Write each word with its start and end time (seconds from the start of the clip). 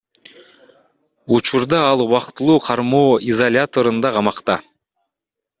Учурда 1.35 1.81
ал 1.91 1.99
убактылуу 2.05 2.57
кармоо 2.67 3.13
изоляторунда 3.29 4.09
камакта. 4.15 4.55